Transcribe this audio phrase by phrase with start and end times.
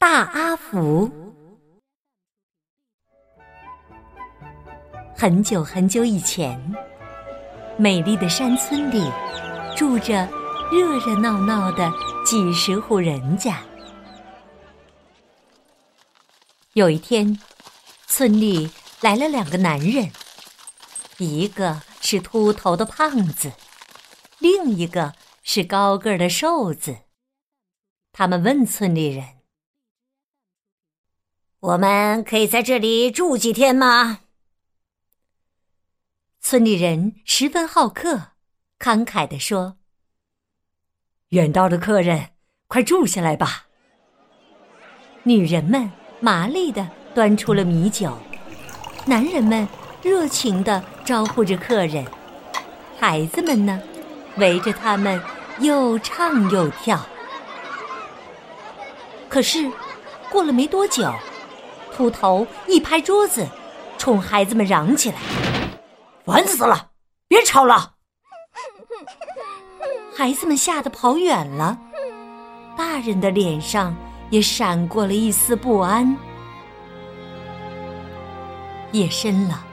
[0.00, 1.10] 大阿福。
[5.16, 6.56] 很久很久以前，
[7.76, 9.10] 美丽的山村里
[9.76, 10.28] 住着
[10.70, 11.92] 热热闹闹的
[12.24, 13.60] 几十户人家。
[16.74, 17.36] 有一天，
[18.06, 18.70] 村里
[19.00, 20.12] 来了两个男人，
[21.16, 23.50] 一个是秃头的胖子，
[24.38, 26.98] 另一个是高个的瘦子。
[28.12, 29.24] 他们问村里人
[31.60, 34.20] ：“我们可以在这里住几天吗？”
[36.40, 38.32] 村里人十分好客，
[38.78, 39.76] 慷慨地说
[41.30, 42.30] ：“远道的客人，
[42.68, 43.66] 快住下来吧。”
[45.24, 45.90] 女人们
[46.20, 48.16] 麻利地端出了米酒，
[49.04, 49.68] 男人们
[50.00, 52.06] 热情地招呼着客人，
[52.98, 53.82] 孩子们呢，
[54.36, 55.20] 围着他们
[55.58, 57.04] 又唱又跳。
[59.28, 59.70] 可是，
[60.30, 61.12] 过了没多久，
[61.98, 63.44] 秃头一拍桌子，
[63.98, 65.16] 冲孩子们嚷起来
[66.24, 66.90] ：“烦死了！
[67.26, 67.94] 别吵了！”
[70.16, 71.76] 孩子们吓得跑远了，
[72.76, 73.96] 大人的脸上
[74.30, 76.16] 也闪过了一丝不安。
[78.92, 79.66] 夜深了，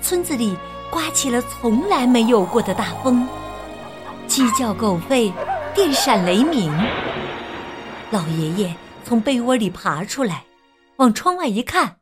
[0.00, 0.56] 村子里
[0.88, 3.26] 刮起了从来没有过的大风，
[4.28, 5.32] 鸡叫狗吠，
[5.74, 6.72] 电闪雷鸣。
[8.12, 8.72] 老爷爷
[9.04, 10.44] 从被窝里爬出来，
[10.98, 11.98] 往窗外一看，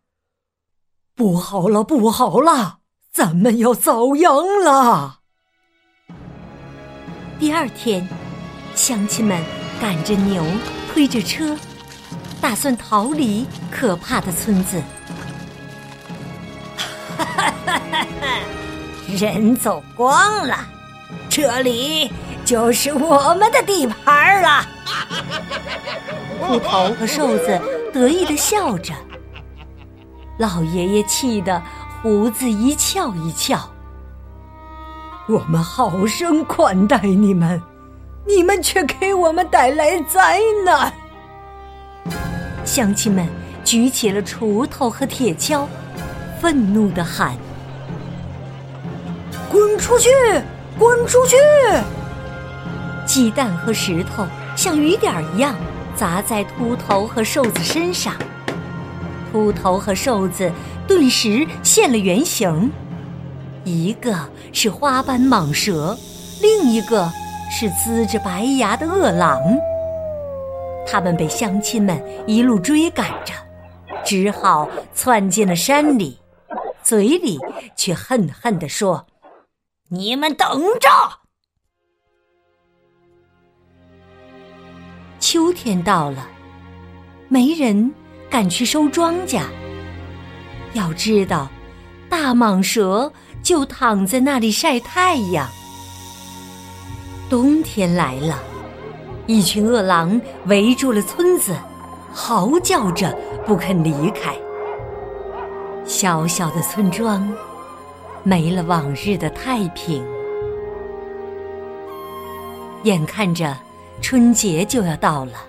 [1.14, 2.78] 不好了，不好了，
[3.12, 5.19] 咱们要遭殃了！
[7.38, 8.08] 第二天，
[8.75, 9.44] 乡亲们
[9.78, 10.42] 赶着牛，
[10.91, 11.55] 推着车，
[12.41, 14.83] 打算逃离可怕的村子。
[17.19, 18.41] 哈哈哈哈哈！
[19.14, 20.66] 人走光了，
[21.28, 22.10] 这里
[22.47, 24.66] 就是我们的地盘了。
[26.41, 27.60] 秃头和瘦子
[27.97, 28.92] 得意的笑着，
[30.36, 31.62] 老爷爷气得
[32.03, 33.59] 胡子一翘一翘。
[35.26, 37.62] 我们好生款待你们，
[38.26, 40.93] 你们却给我们带来灾难。
[42.66, 43.26] 乡亲们
[43.65, 45.66] 举起了锄头和铁锹，
[46.38, 47.34] 愤怒的喊
[49.50, 50.10] ：“滚出去！
[50.78, 51.34] 滚出去！”
[53.09, 55.54] 鸡蛋和石头像雨点一样。
[55.97, 58.15] 砸在秃头和瘦子身上，
[59.33, 60.53] 秃头和瘦子
[60.87, 62.71] 顿时现了原形，
[63.65, 64.15] 一个
[64.53, 65.97] 是花斑蟒蛇，
[66.43, 67.11] 另一个
[67.51, 69.41] 是呲着白牙的饿狼。
[70.87, 73.33] 他们被乡亲们一路追赶着，
[74.05, 76.19] 只好窜进了山里，
[76.83, 77.41] 嘴里
[77.75, 79.07] 却恨恨地说
[79.89, 80.89] ：“你们等着！”
[85.28, 86.28] 秋天到了，
[87.26, 87.92] 没人
[88.31, 89.41] 敢去收庄稼。
[90.72, 91.48] 要知道，
[92.09, 95.48] 大蟒蛇就躺在那里晒太阳。
[97.28, 98.41] 冬天来了，
[99.26, 101.56] 一群饿狼围住了村子，
[102.15, 103.12] 嚎叫着
[103.44, 104.32] 不肯离开。
[105.84, 107.28] 小小的村庄
[108.22, 110.06] 没了往日的太平，
[112.84, 113.66] 眼看着。
[114.03, 115.49] 春节就要到了，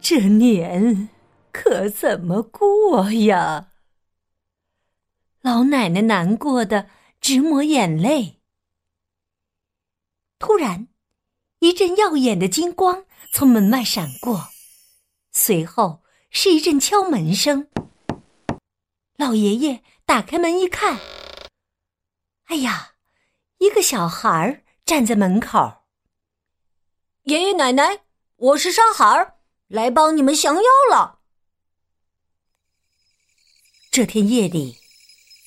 [0.00, 1.08] 这年
[1.52, 3.68] 可怎么过呀？
[5.40, 6.88] 老奶奶难过的
[7.20, 8.40] 直抹眼泪。
[10.40, 10.88] 突然，
[11.60, 14.48] 一阵耀眼的金光从门外闪过，
[15.30, 17.68] 随后是一阵敲门声。
[19.16, 20.98] 老爷爷打开门一看，
[22.46, 22.94] 哎呀，
[23.58, 25.83] 一个小孩站在门口。
[27.24, 28.00] 爷爷奶奶，
[28.36, 29.36] 我是沙孩儿，
[29.68, 31.20] 来帮你们降妖了。
[33.90, 34.76] 这天夜里，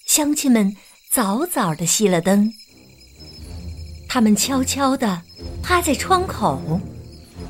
[0.07, 0.75] 乡亲们
[1.11, 2.51] 早早的熄了灯，
[4.09, 5.21] 他们悄悄的
[5.61, 6.59] 趴在窗口，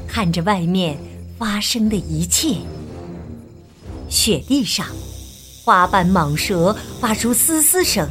[0.10, 0.98] 看着外面
[1.40, 2.58] 发生的一切。
[4.10, 4.88] 雪地上，
[5.64, 8.06] 花瓣蟒蛇发出嘶嘶声，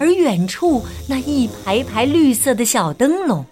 [0.00, 3.46] 而远处那一排排绿色的小灯笼。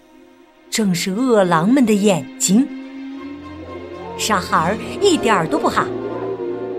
[0.73, 2.67] 正是饿狼们的眼睛。
[4.17, 5.85] 沙孩儿一点儿都不怕，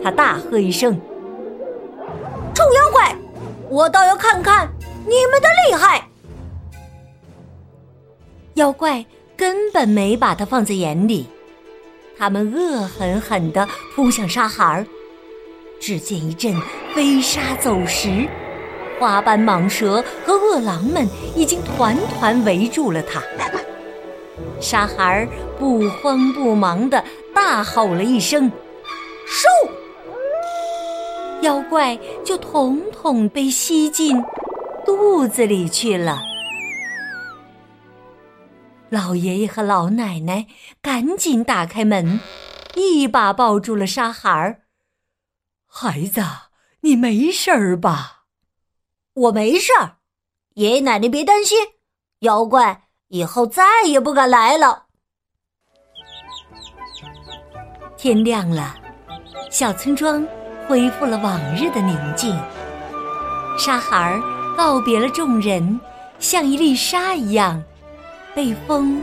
[0.02, 1.00] 他大喝一声
[2.52, 3.16] ：“臭妖怪，
[3.68, 4.68] 我倒要看看
[5.06, 6.08] 你们的厉害！”
[8.54, 9.06] 妖怪
[9.36, 11.28] 根本没把他放在眼里，
[12.18, 14.84] 他们恶狠狠地扑向沙孩儿。
[15.80, 16.52] 只见一阵
[16.96, 18.28] 飞沙走石，
[18.98, 21.06] 花斑蟒蛇和饿狼们
[21.36, 23.22] 已经团团围住了他。
[24.60, 25.28] 沙孩儿
[25.58, 27.04] 不慌不忙地
[27.34, 28.50] 大吼了一声
[29.26, 29.48] ：“收！”
[31.42, 34.22] 妖怪就统统被吸进
[34.84, 36.22] 肚子里去了。
[38.88, 40.46] 老爷爷和老奶奶
[40.80, 42.20] 赶紧打开门，
[42.74, 44.62] 一把抱住了沙孩儿。
[45.66, 46.22] 孩子，
[46.80, 48.24] 你没事儿吧？
[49.14, 49.96] 我没事儿，
[50.54, 51.58] 爷爷奶奶别担心，
[52.20, 54.84] 妖怪以后再也不敢来了。
[57.96, 58.74] 天亮了，
[59.50, 60.26] 小村庄
[60.66, 62.38] 恢复了往日的宁静。
[63.58, 64.20] 沙孩儿
[64.56, 65.80] 告别了众人，
[66.18, 67.62] 像一粒沙一样。
[68.34, 69.00] 被风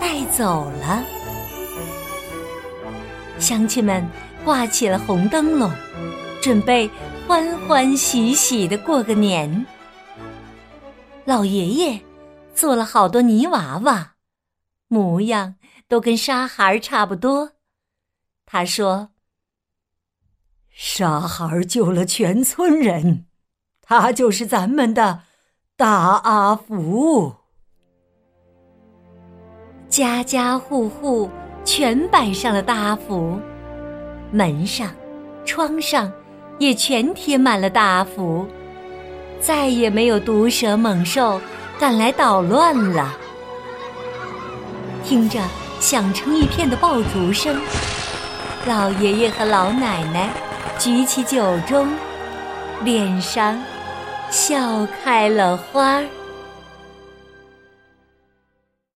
[0.00, 1.04] 带走了，
[3.38, 4.04] 乡亲们
[4.44, 5.70] 挂起了红灯笼，
[6.42, 6.90] 准备
[7.28, 9.64] 欢欢喜喜的过个年。
[11.24, 12.00] 老爷爷
[12.60, 14.16] 做了好多泥娃娃，
[14.86, 15.54] 模样
[15.88, 17.52] 都跟沙孩差不多。
[18.44, 19.12] 他说
[20.68, 23.24] ：“沙孩救了全村人，
[23.80, 25.22] 他就是咱们的
[25.74, 27.34] 大阿福。”
[29.88, 31.30] 家家户户
[31.64, 33.40] 全摆上了大福，
[34.30, 34.94] 门上、
[35.46, 36.12] 窗上
[36.58, 38.46] 也全贴满了大福，
[39.40, 41.40] 再也没有毒蛇猛兽
[41.80, 43.16] 赶来捣乱了。
[45.02, 45.40] 听着
[45.80, 47.58] 响成一片的爆竹声，
[48.66, 50.28] 老爷爷和老奶奶
[50.78, 51.88] 举起酒盅，
[52.84, 53.58] 脸上
[54.30, 56.02] 笑开了花。